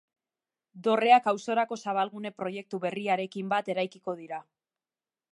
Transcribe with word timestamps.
Dorreak 0.85 1.27
auzorako 1.31 1.77
zabalgune 1.85 2.31
proiektu 2.41 2.79
berriarekin 2.85 3.51
bat 3.53 3.69
eraikiko 3.75 4.15
dira. 4.23 4.41